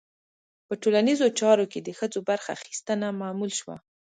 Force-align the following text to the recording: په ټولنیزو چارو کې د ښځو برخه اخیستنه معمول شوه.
په 0.67 0.73
ټولنیزو 0.81 1.27
چارو 1.39 1.65
کې 1.71 1.79
د 1.81 1.89
ښځو 1.99 2.19
برخه 2.29 2.49
اخیستنه 2.57 3.07
معمول 3.21 3.51
شوه. 3.59 3.75